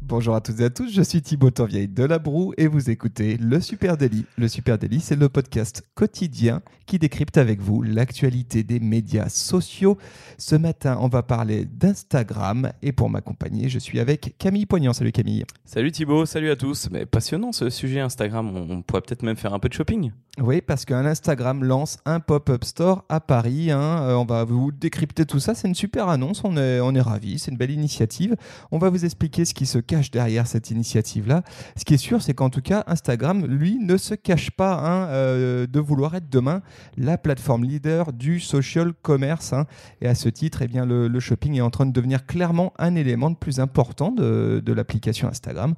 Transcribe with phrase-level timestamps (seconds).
[0.00, 2.88] Bonjour à toutes et à tous, je suis Thibaut Tanvieille de La Broue et vous
[2.88, 4.24] écoutez Le Super Daily.
[4.36, 9.98] Le Super Daily, c'est le podcast quotidien qui décrypte avec vous l'actualité des médias sociaux.
[10.38, 14.92] Ce matin, on va parler d'Instagram et pour m'accompagner, je suis avec Camille Poignant.
[14.92, 15.44] Salut Camille.
[15.64, 16.88] Salut Thibaut, salut à tous.
[16.92, 20.12] Mais passionnant ce sujet Instagram, on pourrait peut-être même faire un peu de shopping.
[20.40, 23.72] Oui, parce qu'un Instagram lance un pop-up store à Paris.
[23.72, 24.02] Hein.
[24.02, 25.54] Euh, on va vous décrypter tout ça.
[25.56, 26.42] C'est une super annonce.
[26.44, 27.40] On est, on est ravis.
[27.40, 28.36] C'est une belle initiative.
[28.70, 31.42] On va vous expliquer ce qui se cache derrière cette initiative-là.
[31.76, 35.08] Ce qui est sûr, c'est qu'en tout cas, Instagram, lui, ne se cache pas hein,
[35.08, 36.62] euh, de vouloir être demain
[36.96, 39.52] la plateforme leader du social commerce.
[39.52, 39.66] Hein.
[40.00, 42.94] Et à ce titre, eh bien, le, shopping est en train de devenir clairement un
[42.94, 45.74] élément de plus important de, de l'application Instagram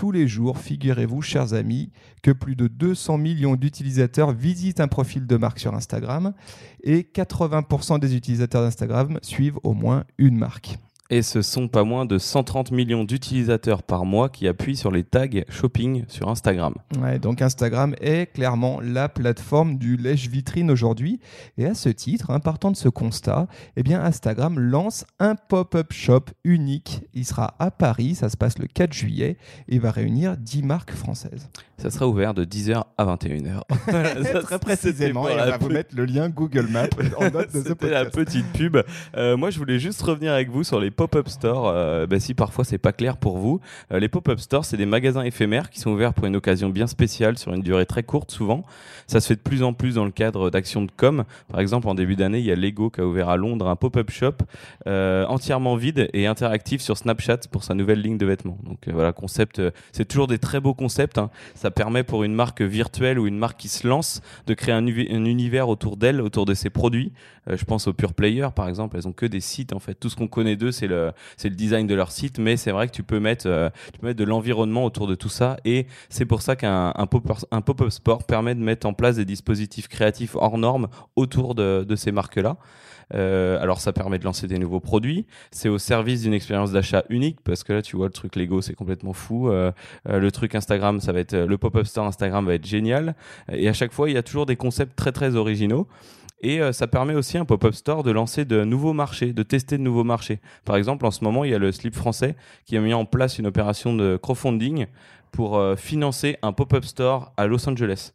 [0.00, 5.26] tous les jours, figurez-vous, chers amis, que plus de 200 millions d'utilisateurs visitent un profil
[5.26, 6.32] de marque sur Instagram
[6.82, 10.78] et 80% des utilisateurs d'Instagram suivent au moins une marque.
[11.12, 15.02] Et ce sont pas moins de 130 millions d'utilisateurs par mois qui appuient sur les
[15.02, 16.74] tags shopping sur Instagram.
[17.00, 21.18] Ouais, donc Instagram est clairement la plateforme du lèche-vitrine aujourd'hui.
[21.58, 25.92] Et à ce titre, hein, partant de ce constat, eh bien Instagram lance un pop-up
[25.92, 27.02] shop unique.
[27.12, 29.36] Il sera à Paris, ça se passe le 4 juillet,
[29.68, 31.48] et va réunir 10 marques françaises.
[31.76, 33.62] Ça sera ouvert de 10h à 21h.
[34.42, 36.86] Très précisément, et on va vous mettre le lien Google Maps
[37.16, 37.90] en note de ce podcast.
[37.92, 38.76] la petite pub.
[39.16, 41.66] Euh, moi, je voulais juste revenir avec vous sur les pop-up stores.
[41.66, 43.58] Euh, bah, si parfois c'est pas clair pour vous,
[43.90, 46.86] euh, les pop-up stores, c'est des magasins éphémères qui sont ouverts pour une occasion bien
[46.86, 48.64] spéciale sur une durée très courte souvent.
[49.06, 51.24] Ça se fait de plus en plus dans le cadre d'actions de com.
[51.48, 53.76] Par exemple, en début d'année, il y a Lego qui a ouvert à Londres un
[53.76, 54.44] pop-up shop
[54.86, 58.58] entièrement vide et interactif sur Snapchat pour sa nouvelle ligne de vêtements.
[58.64, 59.62] Donc voilà, concept,
[59.92, 61.16] c'est toujours des très beaux concepts.
[61.16, 61.30] Hein.
[61.54, 64.86] Ça permet pour une marque virtuelle ou une marque qui se lance de créer un,
[64.86, 67.12] univers autour d'elle, autour de ses produits.
[67.48, 69.94] Euh, je pense aux Pure Player, par exemple, elles ont que des sites en fait.
[69.94, 70.88] Tout ce qu'on connaît d'eux, c'est
[71.36, 73.98] c'est le design de leur site, mais c'est vrai que tu peux mettre, euh, tu
[73.98, 77.90] peux mettre de l'environnement autour de tout ça, et c'est pour ça qu'un un pop-up
[77.90, 82.56] sport permet de mettre en place des dispositifs créatifs hors normes autour de, ces marques-là.
[83.12, 85.26] Euh, alors ça permet de lancer des nouveaux produits.
[85.50, 88.62] C'est au service d'une expérience d'achat unique parce que là tu vois le truc Lego
[88.62, 89.50] c'est complètement fou.
[89.50, 89.72] Euh,
[90.08, 93.16] le truc Instagram ça va être le pop-up store Instagram va être génial.
[93.52, 95.88] Et à chaque fois il y a toujours des concepts très très originaux.
[96.42, 99.82] Et ça permet aussi un pop-up store de lancer de nouveaux marchés, de tester de
[99.82, 100.40] nouveaux marchés.
[100.64, 102.34] Par exemple, en ce moment, il y a le Slip français
[102.64, 104.86] qui a mis en place une opération de crowdfunding
[105.32, 108.12] pour financer un pop-up store à Los Angeles.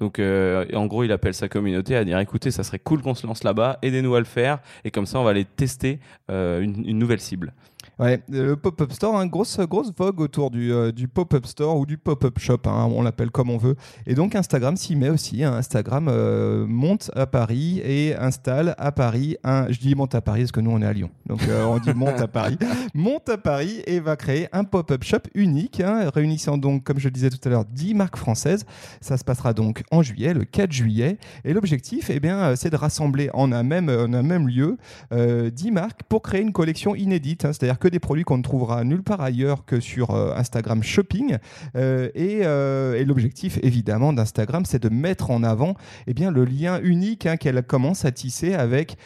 [0.00, 3.14] Donc, euh, en gros, il appelle sa communauté à dire écoutez, ça serait cool qu'on
[3.14, 6.00] se lance là-bas, aidez-nous à le faire, et comme ça, on va aller tester
[6.30, 7.52] euh, une, nouvelle cible.
[7.98, 11.84] Ouais, le pop-up store, hein, grosse, grosse vogue autour du, euh, du pop-up store ou
[11.84, 13.76] du pop-up shop, hein, on l'appelle comme on veut.
[14.06, 15.44] Et donc Instagram s'y met aussi.
[15.44, 15.52] Hein.
[15.52, 19.70] Instagram euh, monte à Paris et installe à Paris un.
[19.70, 21.10] Je dis monte à Paris parce que nous on est à Lyon.
[21.26, 22.56] Donc euh, on dit monte à Paris.
[22.94, 25.82] Monte à Paris et va créer un pop-up shop unique,
[26.14, 28.64] réunissant donc, comme je le disais tout à l'heure, 10 marques françaises.
[29.00, 31.18] Ça se passera donc en juillet, le 4 juillet.
[31.44, 34.76] Et l'objectif, eh bien, c'est de rassembler en un même, en un même lieu
[35.12, 37.42] 10 marques pour créer une collection inédite.
[37.42, 41.38] C'est-à-dire que des produits qu'on ne trouvera nulle part ailleurs que sur euh, Instagram Shopping.
[41.76, 45.74] Euh, euh, et, l'objectif, évidemment, d'Instagram, c'est de mettre en avant
[46.06, 48.96] eh bien, le lien unique hein, qu'elle commence à tisser avec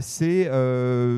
[0.00, 0.48] ces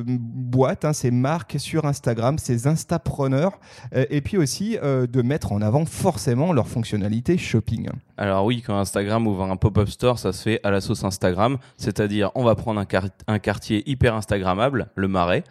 [0.07, 3.61] boîtes, hein, ces marques sur Instagram, ces Instapreneurs,
[3.95, 7.89] et puis aussi de mettre en avant forcément leur fonctionnalité shopping.
[8.17, 11.59] Alors oui, quand Instagram ouvre un pop-up store, ça se fait à la sauce Instagram,
[11.77, 15.45] c'est-à-dire on va prendre un, quartier hyper Instagrammable, le Marais,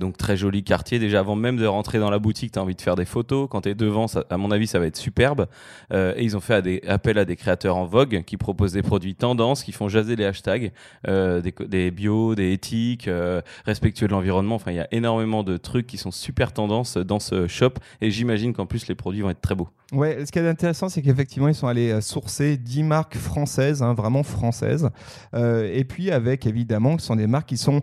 [0.00, 0.98] donc très joli quartier.
[0.98, 3.48] Déjà avant même de rentrer dans la boutique, tu as envie de faire des photos.
[3.50, 5.46] Quand tu devant, à mon avis, ça va être superbe.
[5.92, 9.14] Euh, et ils ont fait appel à des créateurs en vogue qui proposent des produits
[9.14, 10.72] tendance, qui font jaser les hashtags,
[11.08, 14.56] euh, des, des bio, des éthiques, euh, respectueux de l'environnement.
[14.56, 17.74] Enfin, il y a énormément de trucs qui sont super tendance dans ce shop.
[18.00, 19.68] Et j'imagine qu'en plus, les produits vont être très beaux.
[19.92, 23.94] Ouais, ce qui est intéressant, c'est qu'effectivement, ils sont allés sourcer 10 marques françaises, hein,
[23.94, 24.88] vraiment françaises.
[25.34, 27.80] et puis avec, évidemment, ce sont des marques qui sont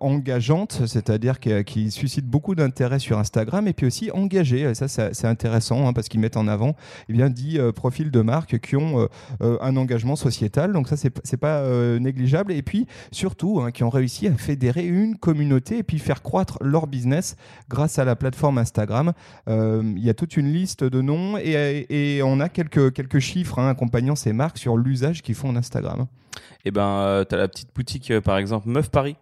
[0.00, 4.74] engageantes, c'est c'est-à-dire qui, suscite beaucoup d'intérêt sur Instagram et puis aussi engagé.
[4.74, 6.76] Ça, c'est intéressant hein, parce qu'ils mettent en avant
[7.08, 9.06] eh bien, 10 euh, profils de marques qui ont euh,
[9.40, 10.72] euh, un engagement sociétal.
[10.72, 11.62] Donc ça, c'est pas
[11.98, 12.52] négligeable.
[12.52, 16.58] Et puis surtout, hein, qui ont réussi à fédérer une communauté et puis faire croître
[16.60, 17.36] leur business
[17.70, 19.12] grâce à la plateforme Instagram.
[19.46, 23.68] Il y a toute une liste de noms et, on a quelques, quelques chiffres hein,
[23.68, 26.06] accompagnant ces marques sur l'usage qu'ils font d'Instagram.
[26.64, 29.16] Et eh ben, tu as la petite boutique, par exemple, Meuf Paris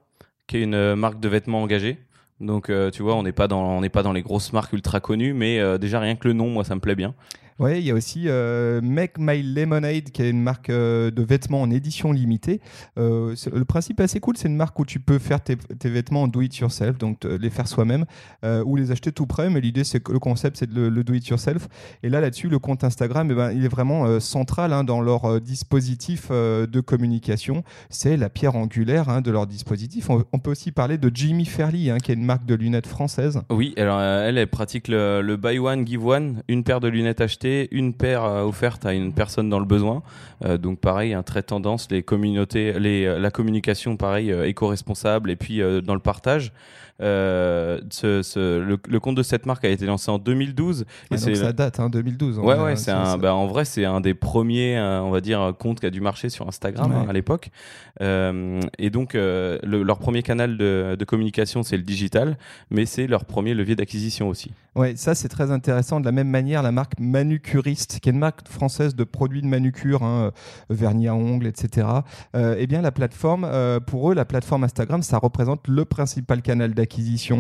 [0.47, 1.99] qui est une euh, marque de vêtements engagée.
[2.41, 5.33] Donc, euh, tu vois, on n'est pas dans, pas dans les grosses marques ultra connues,
[5.33, 7.15] mais euh, déjà rien que le nom, moi, ça me plaît bien.
[7.59, 11.23] Ouais, il y a aussi euh, Make My Lemonade, qui est une marque euh, de
[11.23, 12.61] vêtements en édition limitée.
[12.99, 14.37] Euh, le principe est assez cool.
[14.37, 17.49] C'est une marque où tu peux faire tes, vêtements en do it yourself, donc les
[17.49, 18.05] faire soi-même
[18.43, 19.49] ou les acheter tout près.
[19.49, 21.69] Mais l'idée, c'est le concept, c'est le, le do it yourself.
[22.03, 25.41] Et là, là-dessus, le compte Instagram, eh ben, il est vraiment central hein, dans leur
[25.41, 27.65] dispositif de communication.
[27.89, 30.11] C'est la pierre angulaire hein, de leur dispositif.
[30.11, 33.41] On, peut aussi parler de Jimmy Fairley, hein, qui est une marque de lunettes française.
[33.51, 37.21] Oui, alors elle, elle pratique le, le buy one, give one, une paire de lunettes
[37.21, 40.03] achetées, une paire offerte à une personne dans le besoin.
[40.45, 45.63] Euh, donc pareil, un très tendance, les communautés, la communication pareil, euh, éco-responsable et puis
[45.63, 46.53] euh, dans le partage.
[47.03, 50.85] Euh, ce, ce- le, le compte de cette marque a été lancé en 2012 et
[51.11, 52.39] Ah, c'est donc ça date, hein, 2012.
[52.39, 55.11] Ouais, On ouais, c'est un, ça- bah, en vrai, c'est un des premiers, euh, on
[55.11, 56.97] va dire, comptes qui a dû marcher sur Instagram Ouais.
[56.97, 57.51] hein, à l'époque.
[58.01, 62.39] Euh, et donc, euh, le- leur premier canal de, de communication, c'est le digital,
[62.71, 64.53] mais c'est leur premier levier d'acquisition aussi.
[64.75, 66.01] Ouais, ça c'est très intéressant.
[66.01, 69.47] De la même manière, la marque Manucuriste, qui est une marque française de produits de
[69.47, 70.27] manucure, hein,
[70.71, 71.87] euh, vernis à ongles, etc.
[72.35, 76.43] Euh, eh bien, la plateforme, euh, pour eux, la plateforme Instagram, ça représente le principal
[76.43, 76.86] canal d'acquisition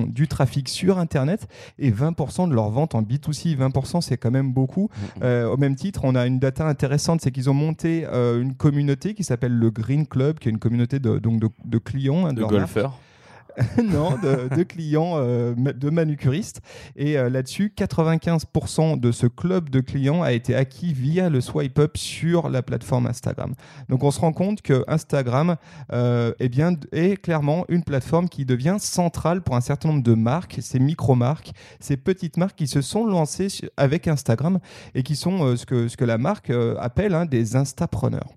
[0.09, 1.49] du trafic sur Internet
[1.79, 3.57] et 20% de leurs ventes en B2C.
[3.57, 4.89] 20%, c'est quand même beaucoup.
[5.23, 8.55] Euh, au même titre, on a une data intéressante, c'est qu'ils ont monté euh, une
[8.55, 12.27] communauté qui s'appelle le Green Club, qui est une communauté de, donc de, de clients,
[12.27, 12.77] hein, de marque.
[13.83, 16.61] non, de, clients, euh, de manucuristes.
[16.97, 21.79] Et euh, là-dessus, 95% de ce club de clients a été acquis via le swipe
[21.79, 23.55] up sur la plateforme Instagram.
[23.89, 25.57] Donc on se rend compte que Instagram
[25.93, 30.15] euh, eh bien, est clairement une plateforme qui devient centrale pour un certain nombre de
[30.15, 34.59] marques, ces micro-marques, ces petites marques qui se sont lancées avec Instagram
[34.95, 38.37] et qui sont ce, que, la marque appelle hein, des instapreneurs.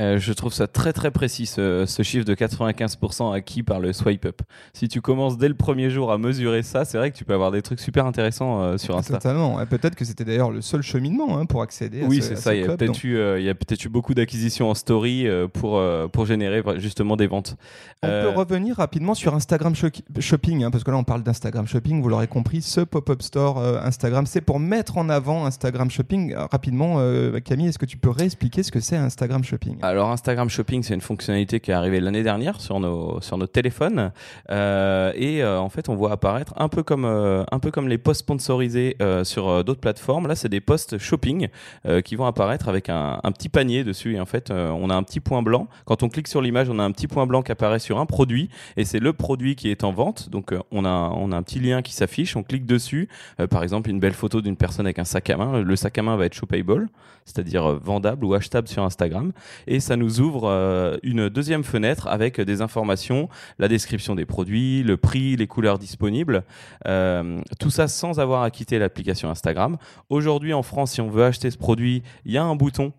[0.00, 3.92] Euh, je trouve ça très très précis ce, ce chiffre de 95% acquis par le
[3.92, 4.42] swipe up.
[4.72, 7.32] Si tu commences dès le premier jour à mesurer ça, c'est vrai que tu peux
[7.34, 9.14] avoir des trucs super intéressants euh, sur Insta.
[9.14, 9.60] Totalement.
[9.62, 12.36] Et Peut-être que c'était d'ailleurs le seul cheminement hein, pour accéder à Oui, ce, c'est
[12.36, 12.50] ça.
[12.50, 12.78] ce Il y a club.
[12.78, 15.80] peut-être Donc, eu, euh, il y a peut-être eu beaucoup d'acquisitions en story pour,
[16.12, 17.56] pour générer justement des ventes.
[18.02, 21.66] On peut revenir rapidement sur Instagram Sho- Shopping, hein, parce que là on parle d'Instagram
[21.68, 26.34] Shopping, vous l'aurez compris, ce pop-up store Instagram, c'est pour mettre en avant Instagram Shopping.
[26.34, 26.98] Rapidement,
[27.44, 29.78] Camille, est-ce que tu peux réexpliquer ce que c'est Instagram Shopping?
[29.84, 33.46] Alors Instagram Shopping, c'est une fonctionnalité qui est arrivée l'année dernière sur nos sur nos
[33.46, 34.12] téléphones
[34.50, 37.88] Euh, et euh, en fait on voit apparaître un peu comme euh, un peu comme
[37.88, 40.26] les posts sponsorisés euh, sur euh, d'autres plateformes.
[40.26, 41.48] Là c'est des posts shopping
[41.86, 44.94] euh, qui vont apparaître avec un, un petit panier dessus et en fait on a
[44.94, 45.68] un petit point blanc.
[45.84, 48.06] Quand on clique sur l'image, on a un petit point blanc qui apparaît sur un
[48.06, 50.30] produit et c'est le produit qui est en vente.
[50.30, 53.08] Donc on a on a un petit lien qui s'affiche, on clique dessus.
[53.50, 55.60] Par exemple une belle photo d'une personne avec un sac à main.
[55.60, 56.88] Le sac à main va être shoppable,
[57.26, 59.32] c'est-à-dire vendable ou achetable sur Instagram
[59.80, 63.28] ça nous ouvre euh, une deuxième fenêtre avec des informations,
[63.58, 66.44] la description des produits, le prix, les couleurs disponibles,
[66.86, 69.78] Euh, tout ça sans avoir à quitter l'application Instagram.
[70.08, 72.92] Aujourd'hui en France, si on veut acheter ce produit, il y a un bouton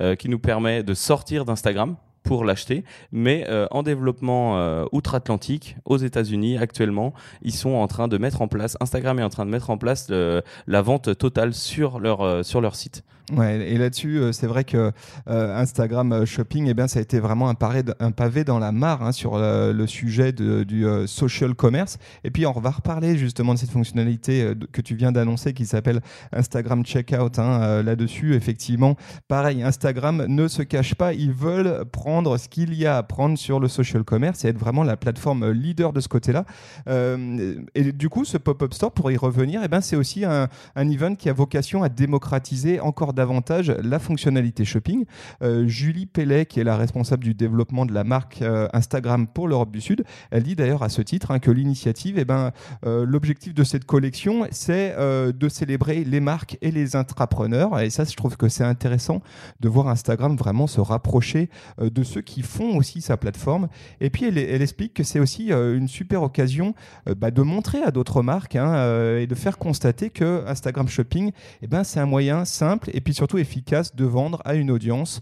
[0.00, 5.76] euh, qui nous permet de sortir d'Instagram pour l'acheter, mais euh, en développement euh, outre-Atlantique,
[5.84, 9.46] aux États-Unis actuellement, ils sont en train de mettre en place, Instagram est en train
[9.46, 13.04] de mettre en place la vente totale sur leur, euh, sur leur site.
[13.36, 14.92] Ouais, et là-dessus, c'est vrai que
[15.26, 19.02] Instagram Shopping, eh bien, ça a été vraiment un, paré- un pavé dans la mare
[19.02, 21.98] hein, sur le, sujet du social commerce.
[22.22, 26.02] Et puis, on va reparler justement de cette fonctionnalité que tu viens d'annoncer qui s'appelle
[26.32, 27.38] Instagram Checkout.
[27.40, 28.94] hein, Là-dessus, effectivement,
[29.26, 31.12] pareil, Instagram ne se cache pas.
[31.12, 34.58] Ils veulent prendre ce qu'il y a à prendre sur le social commerce et être
[34.58, 36.44] vraiment la plateforme euh, leader de ce côté-là.
[36.88, 40.48] Euh, et du coup, ce pop-up store, pour y revenir, eh ben, c'est aussi un,
[40.74, 45.04] un event qui a vocation à démocratiser encore davantage la fonctionnalité shopping.
[45.42, 48.42] Euh, Julie Pellet, qui est la responsable du développement de la marque
[48.72, 52.24] Instagram pour l'Europe du Sud, elle dit d'ailleurs à ce titre hein, que l'initiative, eh
[52.24, 57.80] ben, l'objectif de cette collection, c'est de célébrer les marques et les intrapreneurs.
[57.80, 59.22] Et ça, je trouve que c'est intéressant
[59.60, 61.48] de voir Instagram vraiment se rapprocher
[61.80, 63.68] de ceux qui font aussi sa plateforme.
[64.00, 66.74] Et puis, elle, explique que c'est aussi euh, une super occasion
[67.08, 70.88] euh, bah, de montrer à d'autres marques hein, euh, et de faire constater que Instagram
[70.88, 71.32] Shopping,
[71.62, 75.20] eh ben, c'est un moyen simple et puis surtout efficace de vendre à une audience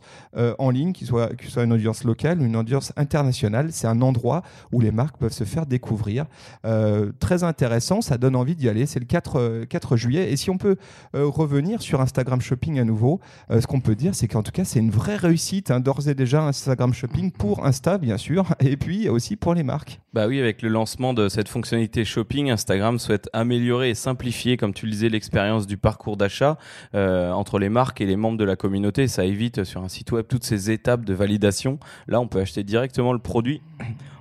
[0.59, 3.73] en ligne, qui soit, ce soit une audience locale ou une audience internationale.
[3.73, 6.27] C'est un endroit où les marques peuvent se faire découvrir.
[7.21, 8.87] Très intéressant, ça donne envie d'y aller.
[8.87, 10.33] C'est le 4, euh, 4 juillet.
[10.33, 10.77] Et si on peut
[11.13, 14.81] revenir sur Instagram Shopping à nouveau, ce qu'on peut dire, c'est qu'en tout cas, c'est
[14.81, 19.11] une vraie réussite, hein, d'ores et déjà Instagram Shopping pour Insta, bien sûr, et puis
[19.11, 20.01] aussi pour les marques.
[20.15, 24.73] Bah oui, avec le lancement de cette fonctionnalité shopping, Instagram souhaite améliorer et simplifier, comme
[24.73, 26.57] tu le disais, l'expérience du parcours d'achat
[26.95, 29.09] euh, entre les marques et les membres de la communauté.
[29.09, 31.79] Ça évite sur un site web toutes ces étapes de validation.
[32.09, 33.61] Là, on peut acheter directement le produit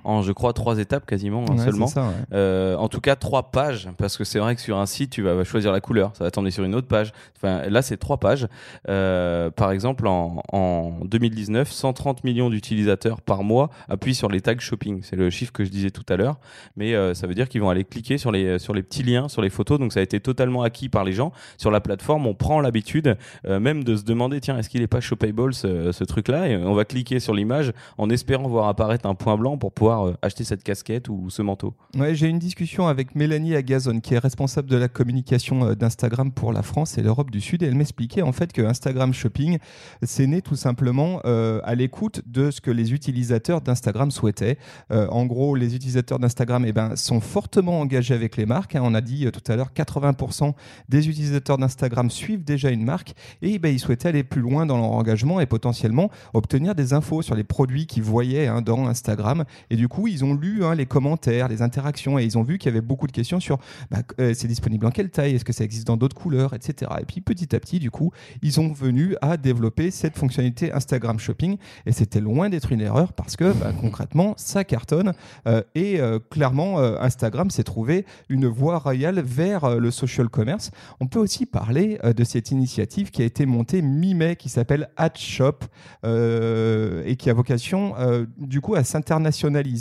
[0.03, 1.87] en, je crois, trois étapes quasiment Ouais, seulement.
[1.87, 2.13] c'est ça, ouais.
[2.33, 5.21] Euh, en tout cas, trois pages, parce que c'est vrai que sur un site, tu
[5.21, 7.11] vas choisir la couleur, ça va t'emmener sur une autre page.
[7.37, 8.47] Enfin, là, c'est trois pages.
[8.89, 14.57] Euh, par exemple, en, en 2019, 130 millions d'utilisateurs par mois appuient sur les tags
[14.59, 15.01] shopping.
[15.03, 16.37] C'est le chiffre que je disais tout à l'heure.
[16.75, 19.27] Mais euh, ça veut dire qu'ils vont aller cliquer sur les, sur les petits liens,
[19.29, 19.79] sur les photos.
[19.79, 21.31] Donc, ça a été totalement acquis par les gens.
[21.57, 24.99] Sur la plateforme, on prend l'habitude même de se demander, tiens, est-ce qu'il n'est pas
[25.01, 26.47] shoppable ce, ce truc-là?
[26.47, 29.92] Et on va cliquer sur l'image en espérant voir apparaître un point blanc pour pouvoir
[30.01, 31.73] euh, acheter cette casquette ou ce manteau.
[31.97, 36.31] Ouais, j'ai une discussion avec Mélanie Agazon, qui est responsable de la communication euh, d'Instagram
[36.31, 37.63] pour la France et l'Europe du Sud.
[37.63, 39.57] Et elle m'expliquait en fait que Instagram Shopping,
[40.01, 44.57] c'est né tout simplement euh, à l'écoute de ce que les utilisateurs d'Instagram souhaitaient.
[44.89, 48.75] En gros, les utilisateurs d'Instagram eh ben, sont fortement engagés avec les marques.
[48.75, 48.81] hein.
[48.83, 50.53] On a dit tout à l'heure 80%
[50.89, 54.77] des utilisateurs d'Instagram suivent déjà une marque et ben, ils souhaitaient aller plus loin dans
[54.77, 59.45] leur engagement et potentiellement obtenir des infos sur les produits qu'ils voyaient hein, dans Instagram.
[59.69, 62.57] Et du coup, ils ont lu hein, les commentaires, les interactions, et ils ont vu
[62.57, 63.59] qu'il y avait beaucoup de questions sur
[63.91, 66.91] bah, euh, c'est disponible en quelle taille, est-ce que ça existe dans d'autres couleurs, etc.
[67.01, 68.11] Et puis petit à petit, du coup,
[68.41, 73.13] ils ont venu à développer cette fonctionnalité Instagram Shopping, et c'était loin d'être une erreur
[73.13, 75.13] parce que bah, concrètement, ça cartonne,
[75.47, 80.71] euh, et euh, clairement, Instagram s'est trouvé une voie royale vers le social commerce.
[80.99, 85.59] On peut aussi parler de cette initiative qui a été montée mi-mai, qui s'appelle AdShop,
[86.05, 87.95] euh, et qui a vocation,
[88.37, 89.72] du coup, à s'internationaliser.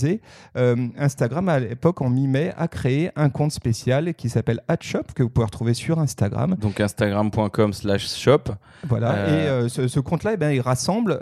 [0.56, 5.22] Euh, Instagram, à l'époque, en mi-mai, a créé un compte spécial qui s'appelle AdShop, que
[5.22, 6.56] vous pouvez retrouver sur Instagram.
[6.60, 8.44] Donc instagram.com slash shop.
[8.88, 9.12] Voilà.
[9.14, 11.18] Euh, Et euh, ce, ce compte-là, eh ben, il rassemble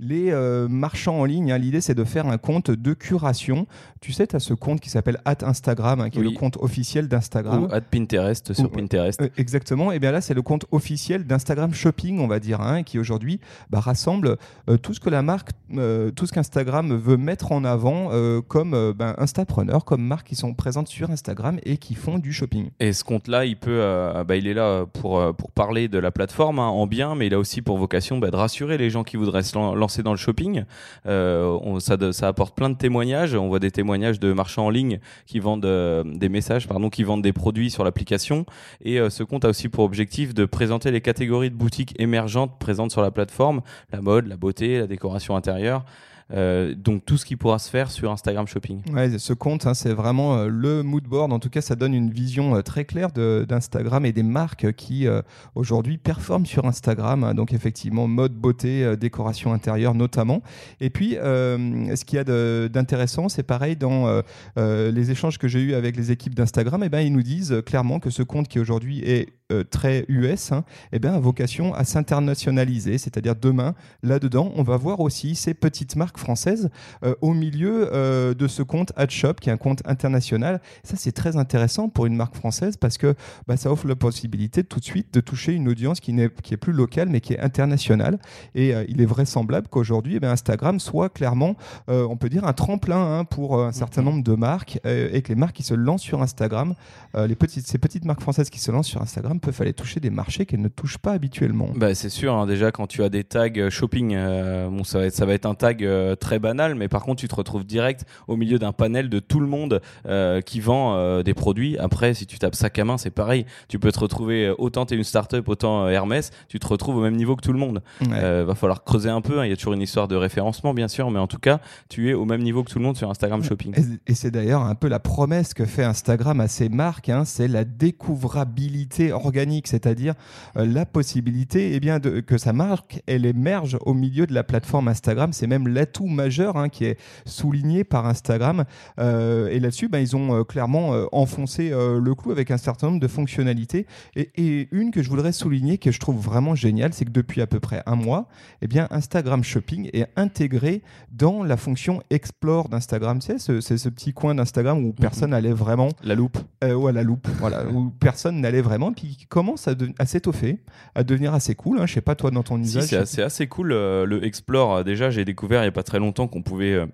[0.00, 0.32] les
[0.68, 1.52] marchands en ligne.
[1.52, 1.58] hein.
[1.58, 3.66] L'idée, c'est de faire un compte de curation.
[4.00, 6.56] Tu sais, tu as ce compte qui s'appelle At Instagram, hein, qui est le compte
[6.60, 7.64] officiel d'Instagram.
[7.64, 9.20] Ou at Pinterest sur Ou- Pinterest.
[9.20, 9.92] Euh, Exactement.
[9.92, 13.40] Et bien là, c'est le compte officiel d'Instagram Shopping, on va dire, hein, qui aujourd'hui
[13.70, 14.36] bah, rassemble
[14.68, 18.40] euh, tout ce que la marque, euh, tout ce qu'Instagram veut mettre en avant euh,
[18.40, 22.32] comme euh, ben, Instapreneur, comme marques qui sont présentes sur Instagram et qui font du
[22.32, 22.70] shopping.
[22.80, 25.98] Et ce compte-là, il peut, euh, bah, il est là pour euh, pour parler de
[25.98, 28.90] la plateforme hein, en bien, mais il a aussi pour vocation bah, de rassurer les
[28.90, 30.64] gens qui voudraient se lan- lancer dans le shopping.
[31.04, 33.34] Ça, ça apporte plein de témoignages.
[33.34, 35.66] On voit des témoignages de marchands en ligne qui vendent
[36.04, 38.46] des messages, pardon, qui vendent des produits sur l'application.
[38.84, 42.90] Et ce compte a aussi pour objectif de présenter les catégories de boutiques émergentes présentes
[42.90, 43.60] sur la plateforme
[43.92, 45.84] la mode, la beauté, la décoration intérieure.
[46.32, 48.82] Euh, donc tout ce qui pourra se faire sur Instagram Shopping.
[49.18, 51.32] Ce compte, hein, c'est vraiment euh, le mood board.
[51.32, 55.06] En tout cas, ça donne une vision euh, très claire d'Instagram et des marques qui
[55.54, 57.24] aujourd'hui performent sur Instagram.
[57.24, 57.34] hein.
[57.34, 60.42] donc effectivement, mode, beauté, décoration intérieure notamment.
[60.80, 64.22] Et puis, ce qu'il y a d'intéressant, c'est pareil dans
[64.56, 66.82] les échanges que j'ai eus avec les équipes d'Instagram.
[66.82, 70.50] Et ben, ils nous disent clairement que ce compte qui aujourd'hui est euh, très US,
[70.50, 72.98] hein, eh ben, a vocation à s'internationaliser.
[72.98, 76.68] C'est-à-dire demain, là-dedans, on va voir aussi ces petites marques françaises
[77.04, 80.60] euh, au milieu euh, de ce compte AdShop, qui est un compte international.
[80.82, 83.14] Ça, c'est très intéressant pour une marque française parce que
[83.46, 86.54] bah, ça offre la possibilité tout de suite de toucher une audience qui n'est qui
[86.54, 88.18] est plus locale mais qui est internationale.
[88.56, 91.54] Et il est vraisemblable qu'aujourd'hui, eh Instagram soit clairement,
[91.86, 95.34] on peut dire, un tremplin hein, pour un certain nombre de marques et que les
[95.36, 96.74] marques qui se lancent sur Instagram,
[97.14, 100.10] les petites, ces petites marques françaises qui se lancent sur Instagram peuvent aller toucher des
[100.10, 101.68] marchés qu'elles ne touchent pas habituellement.
[101.74, 104.98] Bah, c'est sûr, hein, déjà quand tu as des tags euh, shopping, euh, bon, ça,
[104.98, 107.34] va être, ça va être un tag euh, très banal, mais par contre tu te
[107.34, 111.78] retrouves direct au milieu d'un panel de tout le monde euh, qui vend des produits.
[111.78, 113.46] Après, si tu tapes sac à main, c'est pareil.
[113.68, 117.00] Tu peux te retrouver, autant tu es une startup, autant Hermès, tu te retrouves au
[117.00, 117.82] même niveau que tout le monde.
[118.00, 118.44] Ouais.
[118.44, 120.88] Va falloir creuser un peu, hein, il y a toujours une histoire de référencement bien
[120.88, 123.10] sûr, mais en tout cas, tu es au même niveau que tout le monde sur
[123.10, 123.74] Instagram Shopping.
[123.76, 127.24] Et, et c'est d'ailleurs un peu la promesse que fait Instagram à ses marques, hein,
[127.24, 130.14] c'est la découvrabilité organique, c'est-à-dire
[130.56, 134.42] euh, la possibilité eh bien, de, que sa marque elle émerge au milieu de la
[134.44, 135.32] plateforme Instagram.
[135.32, 138.64] C'est même l'atout majeur hein, qui est souligné par Instagram.
[138.98, 143.00] Euh, et là-dessus, ben, ils ont euh, clairement enfoncé le clou avec un certain nombre
[143.00, 143.86] de fonctionnalités.
[144.14, 147.40] Et, et une que je voudrais souligner, que je trouve vraiment géniale, c'est que depuis
[147.42, 148.28] à peu près un mois,
[148.62, 153.20] eh bien, Instagram Shopping est intégré dans la fonction Explore d'Instagram.
[153.20, 156.38] Ce- c'est ce petit coin d'Instagram où personne n'allait vraiment, La loupe.
[156.64, 159.90] euh, ou à la loupe, voilà, où personne n'allait vraiment, puis qui commence à, de-
[159.98, 160.58] à s'étoffer,
[160.94, 161.80] à devenir assez cool.
[161.80, 161.86] Hein.
[161.86, 162.84] Je sais pas toi dans ton Si, usage.
[162.84, 164.76] c'est assez, assez cool euh, le Explore.
[164.76, 166.86] Euh, Déjà, j'ai découvert il n'y a pas très longtemps qu'on pouvait euh,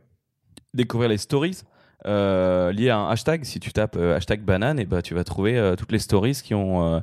[0.75, 1.62] découvrir les stories
[2.05, 3.45] lié à un hashtag.
[3.45, 7.03] Si tu tapes hashtag banane, et bah, tu vas trouver toutes les stories qui ont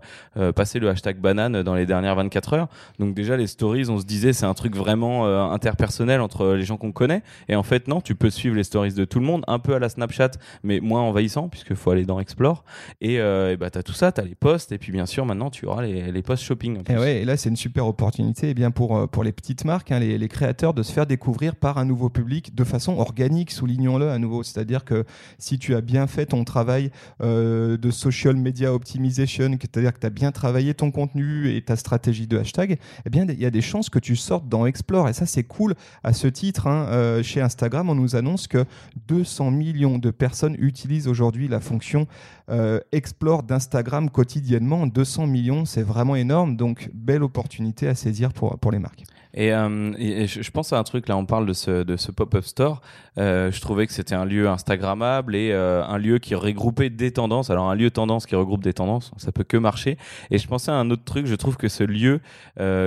[0.56, 2.68] passé le hashtag banane dans les dernières 24 heures.
[3.00, 6.78] Donc déjà, les stories, on se disait, c'est un truc vraiment interpersonnel entre les gens
[6.78, 7.24] qu'on connaît.
[7.48, 9.76] Et en fait, non, tu peux suivre les stories de tout le monde, un peu
[9.76, 10.32] à la Snapchat,
[10.64, 12.64] mais moins envahissant, puisqu'il faut aller dans Explore.
[13.02, 15.26] Et, et bah, tu as tout ça, tu as les posts, et puis bien sûr,
[15.26, 16.84] maintenant, tu auras les, les posts shopping.
[16.90, 19.66] Et, ouais, et là, c'est une super opportunité et eh bien, pour, pour les petites
[19.66, 22.98] marques, hein, les, les créateurs, de se faire découvrir par un nouveau public de façon
[22.98, 24.44] organique, soulignons-le à nouveau.
[24.44, 25.06] C'est-à-dire que
[25.38, 26.90] si tu as bien fait ton travail
[27.22, 31.76] euh, de social media optimization, c'est-à-dire que tu as bien travaillé ton contenu et ta
[31.76, 35.08] stratégie de hashtag, eh bien, il y a des chances que tu sortes dans Explore.
[35.10, 35.76] Et ça, c'est cool.
[36.04, 38.66] À ce titre, hein, euh, chez Instagram, on nous annonce que
[39.08, 42.08] 200 millions de personnes utilisent aujourd'hui la fonction
[42.50, 44.88] euh, Explore d'Instagram quotidiennement.
[44.88, 46.58] 200 millions, c'est vraiment énorme.
[46.58, 49.04] Donc, belle opportunité à saisir pour, pour les marques.
[49.34, 52.44] Et, euh, je pense à un truc, là on parle de ce, de ce pop-up
[52.44, 52.82] store,
[53.18, 57.12] euh, je trouvais que c'était un lieu Instagrammable et euh, un lieu qui regroupait des
[57.12, 57.50] tendances.
[57.50, 59.98] Alors un lieu tendance qui regroupe des tendances, ça peut que marcher.
[60.32, 62.22] Et je pensais à un autre truc, je trouve que ce lieu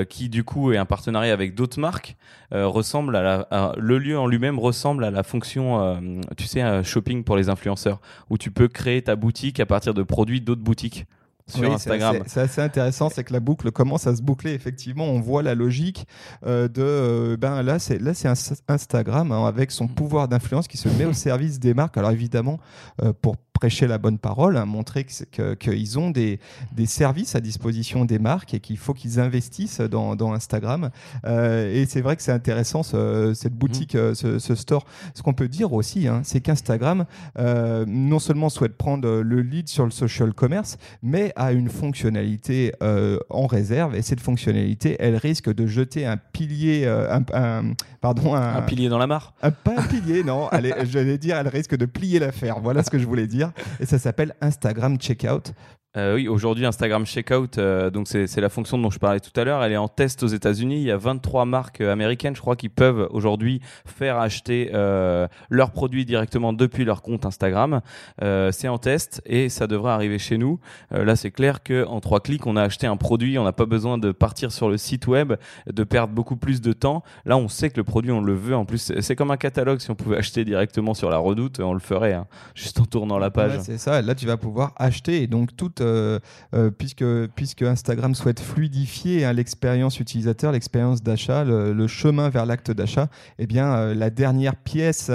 [0.08, 2.16] qui du coup est un partenariat avec d'autres marques
[2.50, 6.00] ressemble à, la, le lieu en lui-même ressemble à la fonction,
[6.36, 10.02] tu sais, shopping pour les influenceurs, où tu peux créer ta boutique à partir de
[10.02, 11.06] produits d'autres boutiques
[11.46, 12.22] sur Instagram.
[12.26, 14.52] C'est assez, intéressant, c'est que la boucle commence à se boucler.
[14.52, 16.06] Effectivement, on voit la logique
[16.46, 18.28] euh, de euh, ben là, c'est là c'est
[18.68, 21.96] Instagram hein, avec son pouvoir d'influence qui se met au service des marques.
[21.96, 22.58] Alors évidemment,
[23.02, 25.06] euh, pour prêcher la bonne parole, montrer
[25.60, 26.40] qu'ils ont des,
[26.72, 30.90] des, services à disposition des marques et qu'il faut qu'ils investissent dans, dans Instagram.
[31.24, 34.14] et c'est vrai que c'est intéressant cette boutique, mmh.
[34.14, 34.84] ce, ce, store.
[35.14, 37.04] Ce qu'on peut dire aussi, hein, c'est qu'Instagram
[37.38, 43.18] non seulement souhaite prendre le lead sur le social commerce, mais a une fonctionnalité euh,
[43.30, 48.62] en réserve et cette fonctionnalité, elle risque de jeter un pilier, euh, un, pardon, un,
[48.62, 49.34] pilier dans la mare.
[49.40, 50.48] pas un pilier, non.
[50.84, 52.60] j'allais dire, elle risque de plier l'affaire.
[52.60, 53.51] Voilà ce que je voulais dire.
[53.80, 55.52] Et ça s'appelle Instagram Checkout.
[55.98, 59.44] Euh, oui, aujourd'hui Instagram Checkout, euh, donc c'est la fonction dont je parlais tout à
[59.44, 59.62] l'heure.
[59.62, 60.76] Elle est en test aux États-Unis.
[60.76, 64.70] Il y a 23 marques euh, américaines, je crois, qui peuvent aujourd'hui faire acheter
[65.50, 67.80] leurs produits directement depuis leur compte Instagram.
[68.20, 70.60] c'est en test et ça devrait arriver chez nous.
[70.90, 73.38] là, c'est clair que en trois clics, on a acheté un produit.
[73.38, 75.34] On n'a pas besoin de partir sur le site web,
[75.66, 77.02] de perdre beaucoup plus de temps.
[77.24, 78.56] Là, on sait que le produit, on le veut.
[78.56, 79.80] En plus, c'est comme un catalogue.
[79.80, 83.18] Si on pouvait acheter directement sur la Redoute, on le ferait, hein, juste en tournant
[83.18, 83.60] la page.
[83.60, 84.00] c'est ça.
[84.02, 86.18] Là, tu vas pouvoir acheter et donc toute euh,
[86.54, 93.08] euh, puisque, Instagram souhaite fluidifier hein, l'expérience utilisateur, l'expérience d'achat, le, chemin vers l'acte d'achat,
[93.38, 95.10] eh bien, euh, la dernière pièce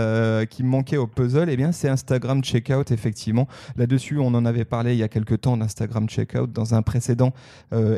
[0.49, 3.47] qui manquait au puzzle, eh bien, c'est Instagram Checkout, effectivement.
[3.75, 7.33] Là-dessus, on en avait parlé il y a quelques temps d'Instagram Checkout dans un précédent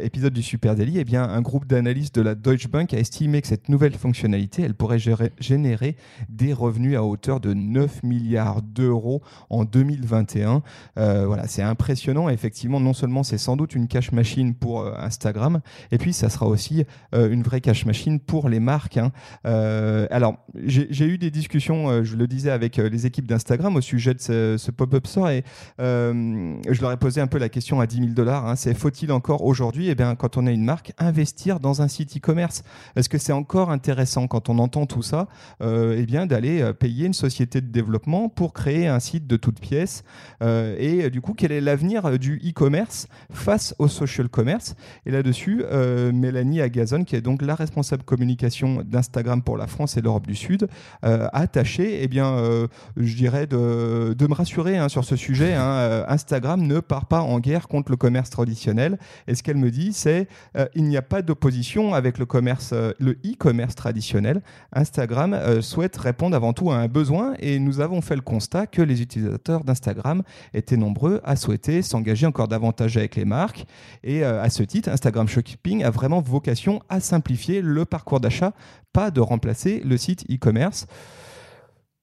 [0.03, 0.99] épisode du Super Daily.
[0.99, 4.63] Eh bien, un groupe d'analystes de la Deutsche Bank a estimé que cette nouvelle fonctionnalité,
[4.63, 4.99] elle pourrait
[5.39, 5.95] générer
[6.29, 10.61] des revenus à hauteur de 9 milliards d'euros en 2021.
[10.95, 12.29] voilà, c'est impressionnant.
[12.29, 16.29] Effectivement, non seulement c'est sans doute une cache machine pour euh, Instagram, et puis ça
[16.29, 18.97] sera aussi euh, une vraie cache machine pour les marques.
[18.97, 19.11] Hein.
[19.45, 24.13] Euh, alors, j'ai eu des discussions, je le disais, avec les équipes d'Instagram au sujet
[24.13, 25.43] de ce, pop-up store, et
[25.79, 28.47] je leur ai posé un peu la question à 10 000 dollars.
[28.47, 28.55] Hein.
[28.55, 32.17] c'est faut-il encore aujourd'hui, eh bien, quand on a une marque, investir dans un site
[32.17, 32.63] e-commerce?
[32.95, 35.27] Est-ce que c'est encore intéressant quand on entend tout ça,
[35.61, 40.03] eh bien, d'aller payer une société de développement pour créer un site de toutes pièces
[40.41, 44.75] Et du coup, quel est l'avenir du e-commerce face au social commerce.
[45.05, 49.97] Et là-dessus, euh, Mélanie Agazon, qui est donc la responsable communication d'Instagram pour la France
[49.97, 50.67] et l'Europe du Sud,
[51.03, 55.15] euh, a tâché, eh bien, euh, je dirais, de, de me rassurer hein, sur ce
[55.15, 55.53] sujet.
[55.53, 56.05] Hein.
[56.07, 58.97] Instagram ne part pas en guerre contre le commerce traditionnel.
[59.27, 60.27] Et ce qu'elle me dit, c'est
[60.75, 64.41] il n'y a pas d'opposition avec le commerce, le e-commerce traditionnel.
[64.73, 68.81] Instagram souhaite répondre avant tout à un besoin et nous avons fait le constat que
[68.81, 73.65] les utilisateurs d'Instagram étaient nombreux à souhaiter s'engager davantage avec les marques.
[74.03, 78.53] Et euh, à ce titre, Instagram Shopping a vraiment vocation à simplifier le parcours d'achat,
[78.93, 80.87] pas de remplacer le site e-commerce.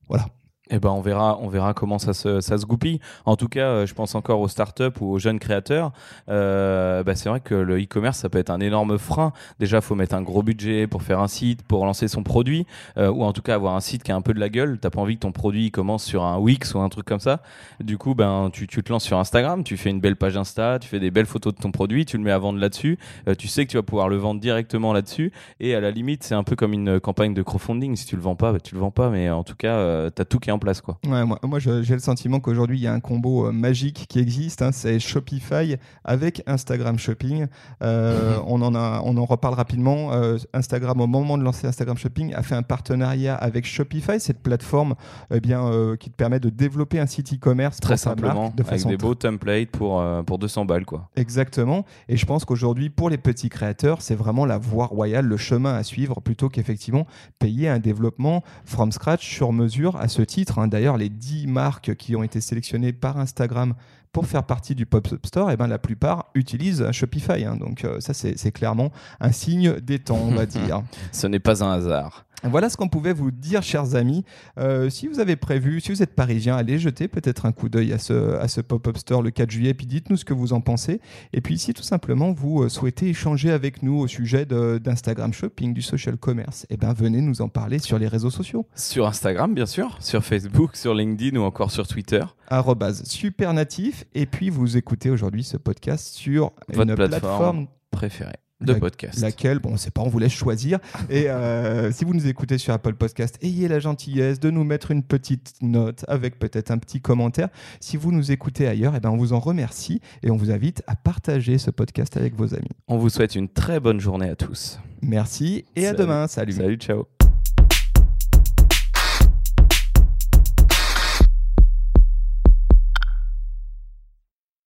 [0.09, 0.27] Voilà.
[0.69, 2.99] Eh ben, on verra, on verra comment ça se, ça se goupille.
[3.25, 5.93] En tout cas, euh, je pense encore aux startups ou aux jeunes créateurs.
[6.29, 9.33] Euh, bah, c'est vrai que le e-commerce, ça peut être un énorme frein.
[9.61, 12.67] Déjà, faut mettre un gros budget pour faire un site, pour lancer son produit,
[12.99, 14.79] euh, ou en tout cas avoir un site qui a un peu de la gueule.
[14.81, 17.43] T'as pas envie que ton produit commence sur un Wix ou un truc comme ça.
[17.79, 20.89] Du coup, ben, tu, te lances sur Instagram, tu fais une belle page Insta, tu
[20.89, 22.99] fais des belles photos de ton produit, tu le mets à vendre là-dessus.
[23.29, 25.31] Euh, tu sais que tu vas pouvoir le vendre directement là-dessus.
[25.61, 27.95] Et à la limite, c'est un peu comme une campagne de crowdfunding.
[27.95, 29.11] Si tu le vends pas, bah, tu le vends pas.
[29.11, 30.81] Mais en tout cas, t'as tout qui est en place.
[30.81, 30.99] Quoi.
[31.07, 34.63] Ouais, moi, j'ai le sentiment qu'aujourd'hui, il y a un combo euh, magique qui existe.
[34.63, 37.47] hein, c'est Shopify avec Instagram Shopping.
[37.83, 40.13] Euh, on, en a, on en reparle rapidement.
[40.13, 44.43] Euh, Instagram, au moment de lancer Instagram Shopping, a fait un partenariat avec Shopify, cette
[44.43, 44.95] plateforme
[45.33, 48.65] eh bien, euh, qui te permet de développer un site e-commerce Très simplement, marque de
[48.67, 50.85] avec des beaux templates pour, pour 200 balles.
[50.85, 51.09] Quoi.
[51.17, 51.85] Exactement.
[52.09, 55.75] Et je pense qu'aujourd'hui, pour les petits créateurs, c'est vraiment la voie royale, le chemin
[55.75, 57.07] à suivre, plutôt qu'effectivement
[57.39, 60.46] payer un développement from scratch sur mesure à ce titre.
[60.59, 60.69] Hein.
[60.69, 63.75] D'ailleurs, les 10 marques qui ont été sélectionnées par Instagram
[64.13, 67.45] pour faire partie du Pop-Up Store, eh ben, la plupart utilisent Shopify.
[67.45, 67.57] hein.
[67.57, 70.83] Donc euh, ça, c'est c'est clairement un signe des temps, on va dire.
[71.13, 72.26] Ce n'est pas un hasard.
[72.51, 74.25] Voilà ce qu'on pouvait vous dire, chers amis.
[74.59, 77.93] Euh, si vous avez prévu, si vous êtes parisien, allez jeter peut-être un coup d'œil
[77.93, 80.61] à ce, à ce pop-up store le 4 juillet, puis dites-nous ce que vous en
[80.61, 81.01] pensez.
[81.33, 85.75] Et puis si tout simplement vous euh, souhaitez échanger avec nous au sujet d'Instagram Shopping,
[85.75, 88.67] du social commerce, eh ben venez nous en parler sur les réseaux sociaux.
[88.75, 92.25] Sur Instagram, bien sûr, sur Facebook, sur LinkedIn ou encore sur Twitter.
[92.49, 94.05] Arrobase supernatif.
[94.15, 97.21] Et puis vous écoutez aujourd'hui ce podcast sur Votre une plateforme.
[97.21, 99.21] plateforme Préféré de La- podcast.
[99.21, 100.79] Laquelle, bon, on sait pas, on vous laisse choisir.
[101.11, 104.91] Et euh, si vous nous écoutez sur Apple Podcast, ayez la gentillesse de nous mettre
[104.91, 107.49] une petite note avec peut-être un petit commentaire.
[107.81, 110.83] Si vous nous écoutez ailleurs, eh ben, on vous en remercie et on vous invite
[110.87, 112.69] à partager ce podcast avec vos amis.
[112.89, 114.79] On vous souhaite une très bonne journée à tous.
[115.03, 116.27] Merci et à demain.
[116.27, 116.53] Salut.
[116.53, 117.07] Salut, ciao.